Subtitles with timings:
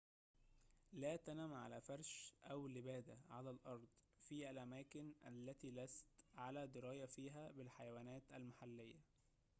[0.93, 3.87] لا تنم على فرشٍ أو لبادةٍ على الأرض
[4.21, 6.05] في الأماكن التي لست
[6.37, 8.99] على دراية فيها بالحيوانات المحلية